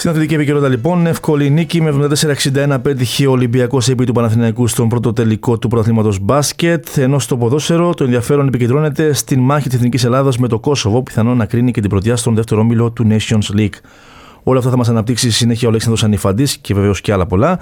[0.00, 2.08] Στην αθλητική επικαιρότητα λοιπόν, εύκολη νίκη με
[2.72, 6.86] 74-61 πέτυχε ο Ολυμπιακός επί του Παναθηναϊκού στον πρώτο τελικό του πρωταθλήματος μπάσκετ.
[6.96, 11.36] Ενώ στο ποδόσφαιρο το ενδιαφέρον επικεντρώνεται στην μάχη της Εθνικής Ελλάδα με το Κόσοβο, πιθανόν
[11.36, 13.74] να κρίνει και την πρωτιά στον δεύτερο όμιλο του Nations League.
[14.42, 17.58] Όλα αυτά θα μας αναπτύξει συνέχεια ο Αλέξανδρος Ανιφαντής και βεβαίως και άλλα πολλά ο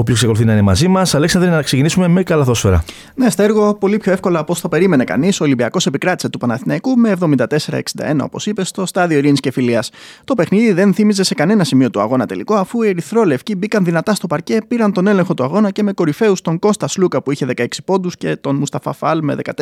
[0.00, 1.14] οποίο εξακολουθεί να είναι μαζί μας.
[1.14, 2.84] Αλέξανδρε, να ξεκινήσουμε με καλαθόσφαιρα.
[3.14, 5.40] Ναι, Στέργο, πολύ πιο εύκολα από όσο το περίμενε κανείς.
[5.40, 9.90] Ο Ολυμπιακός επικράτησε του Παναθηναϊκού με 74-61, όπως είπες, στο στάδιο ειρήνης και φιλίας.
[10.24, 14.14] Το παιχνίδι δεν θύμιζε σε κανένα σημείο του αγώνα τελικό, αφού οι Ερυθρόλευκοι μπήκαν δυνατά
[14.14, 17.46] στο παρκέ, πήραν τον έλεγχο του αγώνα και με κορυφαίους τον Κώστας Σλούκα που είχε
[17.56, 19.52] 16 πόντους και τον Μουσταφά Φάλ με 14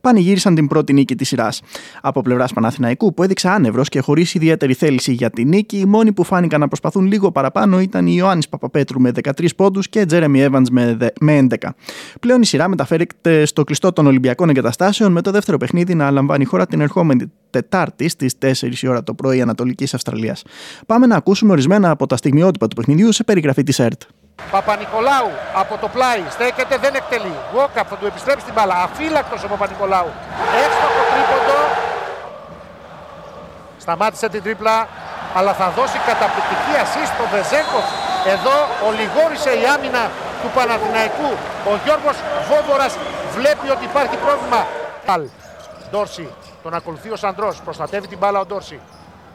[0.00, 1.62] πανηγύρισαν την πρώτη νίκη της σειράς.
[2.00, 6.12] Από πλευράς Παναθηναϊκού που έδειξε άνευρος και χωρίς ιδιαίτερη θέληση για τη νίκη, οι μόνοι
[6.12, 10.46] που φάνηκαν να προσπαθούν λίγο παραπάνω ήταν η Ιωάννης Παπαπέτρου με 13 πόντου και Τζέρεμι
[10.50, 11.68] Evans με, με 11.
[12.20, 16.42] Πλέον η σειρά μεταφέρεται στο κλειστό των Ολυμπιακών Εγκαταστάσεων με το δεύτερο παιχνίδι να λαμβάνει
[16.42, 20.42] η χώρα την ερχόμενη Τετάρτη στις 4 η ώρα το πρωί Ανατολικής Αυστραλίας.
[20.86, 24.02] Πάμε να ακούσουμε ορισμένα από τα στιγμιότυπα του παιχνιδιού σε περιγραφή της ΕΡΤ.
[24.50, 27.34] Παπα-Νικολάου από το πλάι στέκεται, δεν εκτελεί.
[27.54, 28.74] Γόκαπ θα του επιστρέψει την μπάλα.
[28.86, 30.10] Αφύλακτος ο Παπα-Νικολάου.
[30.64, 31.60] Εύστοχο τρίποντο.
[33.78, 34.88] Σταμάτησε την τρίπλα,
[35.34, 38.56] αλλά θα δώσει καταπληκτική assist στο Βεζέκοφ εδώ
[38.88, 40.10] ολιγόρησε η άμυνα
[40.42, 41.30] του Παναθηναϊκού.
[41.70, 42.16] Ο Γιώργος
[42.48, 42.96] Βόβορας
[43.36, 44.66] βλέπει ότι υπάρχει πρόβλημα.
[45.06, 45.24] Αλ,
[45.90, 46.28] Ντόρση,
[46.62, 48.80] τον ακολουθεί ο Σαντρός, προστατεύει την μπάλα ο Ντόρση.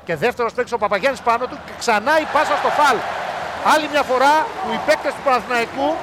[0.05, 2.97] Και δεύτερος παίξει ο Παπαγιάννης πάνω του και ξανά η πάσα στο φαλ.
[3.73, 5.95] Άλλη μια φορά που οι παίκτες του Παναθηναϊκού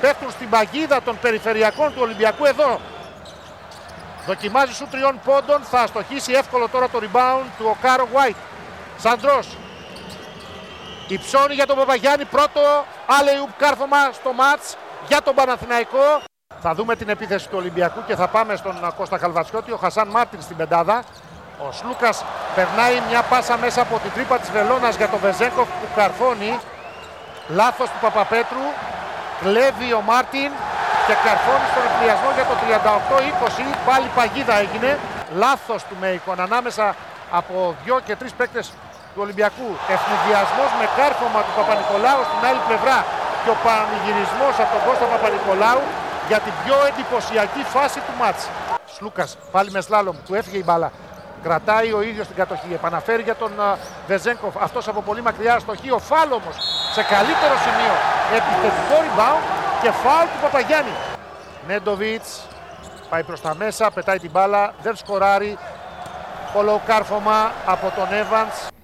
[0.00, 2.80] πέφτουν στην παγίδα των περιφερειακών του Ολυμπιακού εδώ.
[4.26, 8.40] Δοκιμάζει σου τριών πόντων, θα αστοχίσει εύκολο τώρα το rebound του Okaro White.
[8.98, 9.56] Σαντ-Ρος
[11.08, 12.24] Υψώνει για τον Παπαγιάννη.
[12.24, 12.60] Πρώτο
[13.18, 14.76] alley-oop κάρφωμα στο μάτς
[15.08, 16.20] για τον Παναθηναϊκό.
[16.60, 19.72] Θα δούμε την επίθεση του Ολυμπιακού και θα πάμε στον Κώστα Καλβατσιώτη.
[19.72, 21.04] Ο Χασάν Μάρτιν στην πεντάδα.
[21.68, 22.24] Ο Σλούκας
[22.54, 26.58] περνάει μια πάσα μέσα από την τρύπα της βελόνας για τον Βεζένκοφ που καρφώνει.
[27.48, 28.66] Λάθος του Παπαπέτρου.
[29.42, 30.50] Κλέβει ο Μάρτιν
[31.06, 33.76] και καρφώνει στον εκπληιασμό για το 38-20.
[33.86, 34.98] Πάλι παγίδα έγινε.
[35.34, 36.94] Λάθος του Μέικον ανάμεσα
[37.30, 38.72] από δυο και τρεις παίκτες
[39.18, 39.68] του Ολυμπιακού.
[39.94, 42.98] Ευνηδιασμός με κάρφωμα του Παπα-Νικολάου στην άλλη πλευρά
[43.42, 45.82] και ο πανηγυρισμός από τον Κώστα Παπα-Νικολάου
[46.30, 48.42] για την πιο εντυπωσιακή φάση του μάτς.
[48.94, 50.88] Σλούκας πάλι με σλάλομ, του έφυγε η μπάλα.
[51.46, 52.70] Κρατάει ο ίδιος την κατοχή.
[52.80, 53.52] Επαναφέρει για τον
[54.08, 54.54] Βεζέγκοφ.
[54.66, 55.90] Αυτός από πολύ μακριά αστοχή.
[55.98, 56.54] Ο Φάλ όμως
[56.96, 57.94] σε καλύτερο σημείο.
[58.38, 59.42] Επιθετικό rebound
[59.82, 60.94] και φάουλ του Παπαγιάννη.
[61.66, 62.28] Νέντοβιτς
[63.10, 65.58] πάει προς τα μέσα, πετάει την μπάλα, δεν σκοράρει.
[66.86, 68.77] Κάρφωμα από τον Evans.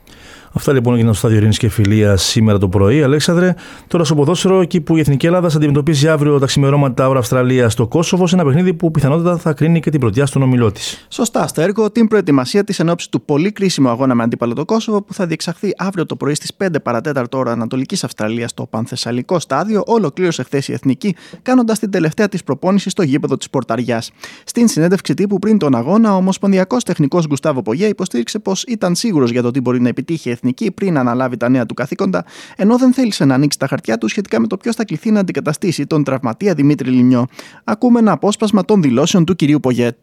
[0.57, 3.03] Αυτά λοιπόν έγιναν στο στάδιο Ειρήνης και Φιλία σήμερα το πρωί.
[3.03, 3.55] Αλέξανδρε,
[3.87, 7.69] τώρα στο ποδόσφαιρο, εκεί που η Εθνική Ελλάδας θα αντιμετωπίσει αύριο τα ξημερώματα ώρα Αυστραλία
[7.69, 11.07] στο Κόσοβο, σε ένα παιχνίδι που πιθανότατα θα κρίνει και την πρωτιά στον ομιλό της.
[11.09, 15.15] Σωστά, Στέρκο, την προετοιμασία της ενόψη του πολύ κρίσιμου αγώνα με αντίπαλο το Κόσοβο που
[15.15, 20.43] θα διεξαχθεί αύριο το πρωί στις 5 παρατέταρτο ώρα Ανατολικής Αυστραλίας στο Πανθεσσαλικό στάδιο, ολοκλήρωσε
[20.43, 24.11] χθες η Εθνική, κάνοντας την τελευταία της προπόνηση στο γήπεδο της Πορταριάς.
[24.45, 29.31] Στην συνέντευξη τύπου πριν τον αγώνα, ο Ομοσπονδιακός Τεχνικός Γκουστάβο Πογέ υποστήριξε πως ήταν σίγουρος
[29.31, 32.25] για το τι μπορεί να επιτύχει η εθνική πριν αναλάβει τα νέα του καθήκοντα,
[32.57, 35.21] ενώ δεν θέλησε να ανοίξει τα χαρτιά του σχετικά με το ποιος θα κληθεί να
[35.21, 37.27] αντικαταστήσει τον τραυματία Δημήτρη Λινιό.
[37.65, 39.97] Ακούμε ένα απόσπασμα των δηλώσεων του κυρίου Πογέτ.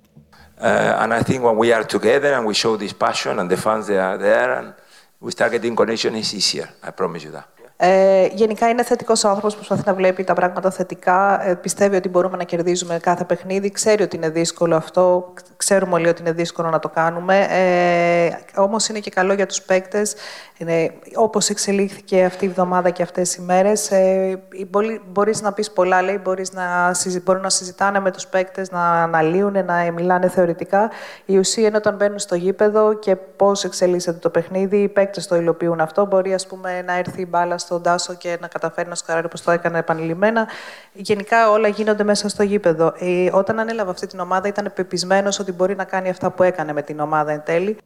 [0.64, 3.58] Uh, and I think when we are together and we show this passion and the
[3.66, 4.68] fans they are there and
[5.24, 6.68] we start getting connection is easier.
[6.88, 7.61] I promise you that.
[7.84, 11.48] Ε, γενικά είναι θετικός άνθρωπος, προσπαθεί να βλέπει τα πράγματα θετικά.
[11.48, 13.72] Ε, πιστεύει ότι μπορούμε να κερδίζουμε κάθε παιχνίδι.
[13.72, 15.34] Ξέρει ότι είναι δύσκολο αυτό.
[15.58, 17.48] Ξέρουμε όλοι ότι είναι δύσκολο να το κάνουμε.
[17.50, 20.16] Ε, Όμως είναι και καλό για τους παίκτες.
[21.16, 24.42] Όπως εξελίχθηκε αυτή η εβδομάδα και αυτές οι μέρες, ε,
[25.12, 26.20] μπορείς να πεις πολλά, λέει.
[26.24, 26.92] Μπορείς να,
[27.24, 30.90] μπορούν να συζητάνε με τους παίκτες, να αναλύουν, να μιλάνε θεωρητικά.
[31.26, 34.78] Η ουσία είναι όταν μπαίνουν στο γήπεδο και πώς εξελίσσεται το παιχνίδι.
[34.78, 36.06] Οι παίκτες το υλοποιούν αυτό.
[36.06, 39.42] Μπορεί ας πούμε, να έρθει η μπάλα στον Τάσο και να καταφέρει να σκαράρει όπως
[39.42, 40.48] το έκανε επανειλημμένα.
[40.94, 42.94] Γενικά όλα γίνονται μέσα στο γήπεδο.
[43.00, 46.74] Ε, όταν ανέλαβε αυτή την ομάδα, ήταν πεπισμένος ότι μπορεί να κάνει αυτά που έκανε
[46.74, 47.78] με την ομάδα εν τέλει.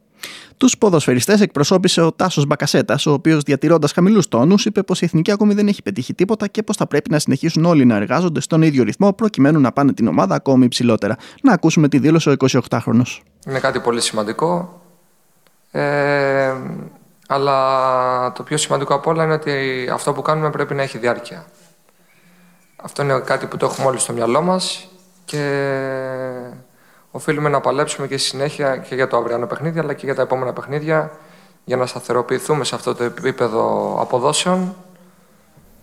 [0.56, 5.30] Τους ποδοσφαιριστές εκπροσώπησε ο Τάσος Μπακασέτας, ο οποίος διατηρώντας χαμηλούς τόνους, είπε πως η εθνική
[5.30, 8.62] ακόμη δεν έχει πετύχει τίποτα και πως θα πρέπει να συνεχίσουν όλοι να εργάζονται στον
[8.62, 11.16] ίδιο ρυθμό προκειμένου να πάνε την ομάδα ακόμη υψηλότερα.
[11.42, 13.02] Να ακούσουμε τη δήλωση ο 28χρονο.
[13.46, 14.80] Είναι κάτι πολύ σημαντικό.
[15.70, 16.52] Ε,
[17.28, 21.46] αλλά το πιο σημαντικό από όλα είναι ότι αυτό που κάνουμε πρέπει να έχει διάρκεια.
[22.76, 24.88] Αυτό είναι κάτι που το έχουμε όλοι στο μυαλό μας
[25.24, 25.72] και
[27.10, 30.22] οφείλουμε να παλέψουμε και στη συνέχεια και για το αυριανό παιχνίδι αλλά και για τα
[30.22, 31.10] επόμενα παιχνίδια
[31.64, 34.76] για να σταθεροποιηθούμε σε αυτό το επίπεδο αποδόσεων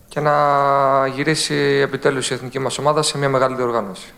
[0.08, 4.12] και να γυρίσει επιτέλους η εθνική μας ομάδα σε μια μεγάλη διοργάνωση.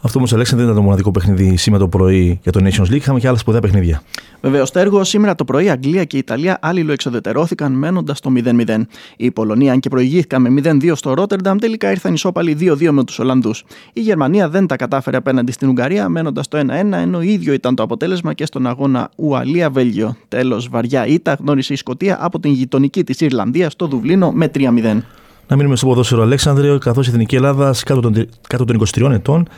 [0.00, 2.94] Αυτό όμως, Αλέξανδρο, δεν ήταν το μοναδικό παιχνίδι σήμερα το πρωί για το Nations League.
[2.94, 4.02] Είχαμε και άλλα σπουδαία παιχνίδια.
[4.40, 6.58] Βεβαίως, Τέργο, σήμερα το πρωί Αγγλία και Ιταλία
[6.88, 8.86] εξοδετερώθηκαν μένοντας το 0-0.
[9.16, 13.18] Οι Πολωνία, αν και προηγήθηκαν με 0-2 στο Ρότερνταμ, τελικά ήρθαν ισόπαλοι 2-2 με τους
[13.18, 13.64] Ολλανδούς.
[13.92, 17.82] Η Γερμανία δεν τα κατάφερε απέναντι στην Ουγγαρία, μένοντας το 1-1, ενώ ίδιο ήταν το
[17.82, 20.16] αποτέλεσμα και στον αγώνα Ουαλία-Βέλγιο.
[20.28, 25.02] Τέλος, βαριά ήττα γνώρισε η Σκωτία από την γειτονική της Ιρλανδία στο Δουβλίνο με 3-0.
[25.48, 29.48] Να μείνουμε στο ποδόσφαιρο Αλέξανδριο, καθώς η Εθνική Ελλάδα κάτω των, κάτω των 23 ετών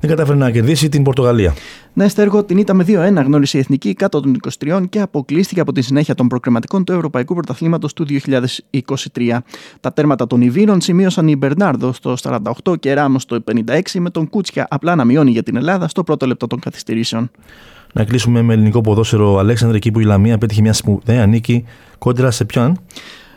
[0.00, 1.54] δεν κατάφερε να κερδίσει την Πορτογαλία.
[1.92, 5.72] Ναι, Στέργο την ήταν με 2-1 γνώρισε η Εθνική κάτω των 23 και αποκλείστηκε από
[5.72, 9.38] τη συνέχεια των προκριματικών του Ευρωπαϊκού Πρωταθλήματος του 2023.
[9.80, 12.16] Τα τέρματα των Ιβύρων σημείωσαν η Μπερνάρδο στο
[12.64, 16.02] 48 και Ράμος στο 56 με τον Κούτσια απλά να μειώνει για την Ελλάδα στο
[16.04, 17.30] πρώτο λεπτό των καθυστερήσεων.
[17.92, 21.64] Να κλείσουμε με ελληνικό ποδόσφαιρο Αλέξανδρε εκεί που η Λαμία πέτυχε μια σπουδαία νίκη
[21.98, 22.80] κόντρα σε ποιον;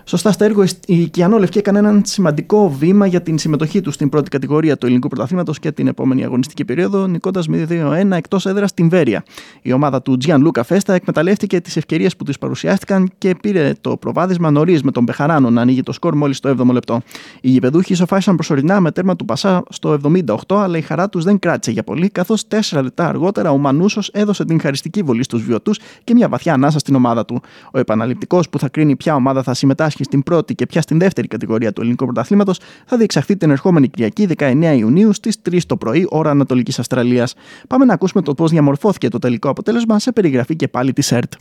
[0.09, 4.29] Σωστά στα έργο, η Κιανόλευκη έκανε έναν σημαντικό βήμα για την συμμετοχή του στην πρώτη
[4.29, 8.89] κατηγορία του ελληνικού πρωταθλήματος και την επόμενη αγωνιστική περίοδο, νικώντας με 2-1 εκτός έδρας στην
[8.89, 9.23] Βέρεια.
[9.61, 13.97] Η ομάδα του Τζιαν Λούκα Φέστα εκμεταλλεύτηκε τις ευκαιρίες που τη παρουσιάστηκαν και πήρε το
[13.97, 17.01] προβάδισμα νωρίς με τον Πεχαράνο να ανοίγει το σκορ μόλις το 7ο λεπτό.
[17.41, 19.99] Οι γηπεδούχοι ισοφάσισαν προσωρινά με τέρμα του Πασά στο
[20.47, 24.09] 78, αλλά η χαρά τους δεν κράτησε για πολύ, καθώς 4 λεπτά αργότερα ο Μανούσος
[24.13, 25.71] έδωσε την χαριστική βολή στους βιωτού
[26.03, 27.41] και μια βαθιά ανάσα στην ομάδα του.
[27.71, 31.27] Ο επαναληπτικός που θα κρίνει ποια ομάδα θα συμμετάσχει στην πρώτη και πια στην δεύτερη
[31.27, 36.07] κατηγορία του ελληνικού πρωταθλήματος θα διεξαχθεί την ερχόμενη Κυριακή 19 Ιουνίου στις 3 το πρωί,
[36.09, 37.33] ώρα Ανατολικής Αυστραλίας.
[37.67, 41.33] Πάμε να ακούσουμε το πώς διαμορφώθηκε το τελικό αποτέλεσμα σε περιγραφή και πάλι της ΕΡΤ.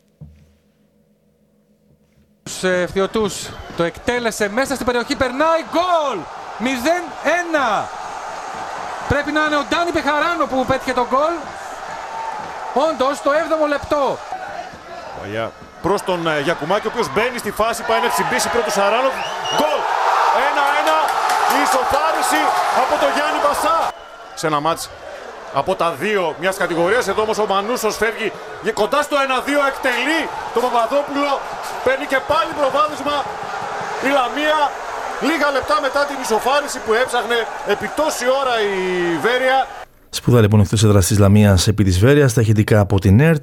[2.43, 3.26] Του ευθυωτού
[3.76, 6.19] το εκτέλεσε μέσα στην περιοχή, περνάει γκολ!
[6.58, 7.88] 0-1!
[9.08, 11.34] Πρέπει να είναι ο Ντάνι Πεχαράνο που πέτυχε τον γκολ.
[12.88, 14.19] Όντως το 7ο λεπτό
[15.82, 19.14] προς τον ε, Γιακουμάκη, ο οποίος μπαίνει στη φάση, πάει να τσιμπήσει πρώτο Σαράνοφ.
[19.56, 19.80] Γκολ!
[20.48, 20.98] 1-1
[21.56, 22.42] η ισοφάριση
[22.82, 23.76] από τον Γιάννη Μπασά.
[24.40, 24.82] Σε ένα μάτς
[25.60, 27.08] από τα δύο μιας κατηγορίας.
[27.08, 28.32] Εδώ όμως ο Μανούσος φεύγει
[28.80, 30.20] κοντά στο 1-2, εκτελεί
[30.54, 31.32] τον Παπαδόπουλο.
[31.84, 33.16] Παίρνει και πάλι προβάδισμα
[34.06, 34.60] η Λαμία.
[35.28, 37.38] Λίγα λεπτά μετά την ισοφάριση που έψαχνε
[37.74, 38.74] επί τόση ώρα η
[39.24, 39.58] Βέρεια.
[40.10, 43.42] Σπουδά λοιπόν εκτό έδρας της Λαμίας επί της Βέρειας, τα ηχητικά από την ΕΡΤ.